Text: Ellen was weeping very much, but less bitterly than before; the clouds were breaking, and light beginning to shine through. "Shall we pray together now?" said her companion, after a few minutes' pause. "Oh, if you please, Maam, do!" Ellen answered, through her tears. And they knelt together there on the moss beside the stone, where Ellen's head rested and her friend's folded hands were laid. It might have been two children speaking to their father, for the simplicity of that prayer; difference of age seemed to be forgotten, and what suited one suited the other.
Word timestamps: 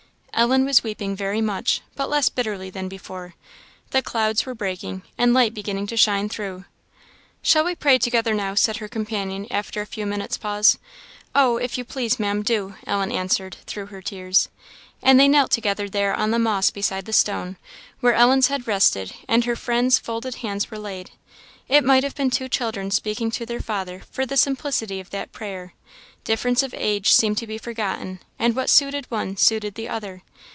Ellen 0.33 0.65
was 0.65 0.81
weeping 0.81 1.15
very 1.15 1.39
much, 1.41 1.81
but 1.95 2.09
less 2.09 2.27
bitterly 2.29 2.71
than 2.71 2.87
before; 2.87 3.35
the 3.91 4.01
clouds 4.01 4.43
were 4.43 4.55
breaking, 4.55 5.03
and 5.15 5.35
light 5.35 5.53
beginning 5.53 5.85
to 5.87 5.97
shine 5.97 6.29
through. 6.29 6.65
"Shall 7.43 7.63
we 7.63 7.75
pray 7.75 7.99
together 7.99 8.33
now?" 8.33 8.55
said 8.55 8.77
her 8.77 8.87
companion, 8.87 9.45
after 9.51 9.81
a 9.81 9.85
few 9.85 10.07
minutes' 10.07 10.39
pause. 10.39 10.79
"Oh, 11.35 11.57
if 11.57 11.77
you 11.77 11.85
please, 11.85 12.17
Maam, 12.19 12.41
do!" 12.41 12.73
Ellen 12.87 13.11
answered, 13.11 13.57
through 13.67 13.87
her 13.87 14.01
tears. 14.01 14.49
And 15.03 15.19
they 15.19 15.27
knelt 15.27 15.51
together 15.51 15.87
there 15.87 16.15
on 16.15 16.31
the 16.31 16.39
moss 16.39 16.71
beside 16.71 17.05
the 17.05 17.13
stone, 17.13 17.57
where 17.99 18.13
Ellen's 18.15 18.47
head 18.47 18.65
rested 18.67 19.13
and 19.27 19.45
her 19.45 19.55
friend's 19.57 19.99
folded 19.99 20.35
hands 20.35 20.71
were 20.71 20.79
laid. 20.79 21.11
It 21.69 21.83
might 21.85 22.03
have 22.03 22.15
been 22.15 22.31
two 22.31 22.49
children 22.49 22.89
speaking 22.89 23.29
to 23.31 23.45
their 23.45 23.61
father, 23.61 24.01
for 24.09 24.25
the 24.25 24.35
simplicity 24.37 24.99
of 24.99 25.11
that 25.11 25.31
prayer; 25.33 25.73
difference 26.23 26.61
of 26.61 26.73
age 26.77 27.13
seemed 27.13 27.35
to 27.37 27.47
be 27.47 27.57
forgotten, 27.57 28.19
and 28.37 28.55
what 28.55 28.69
suited 28.69 29.07
one 29.09 29.35
suited 29.37 29.73
the 29.75 29.87
other. 29.89 30.21